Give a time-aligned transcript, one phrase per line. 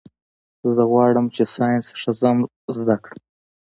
[0.75, 2.37] زه غواړم چي ساینس ښه سم
[2.77, 3.19] زده کړم.